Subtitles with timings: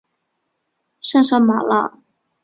[1.01, 2.01] 圣沙马朗。